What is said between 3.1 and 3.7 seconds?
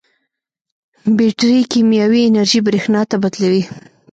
بدلوي.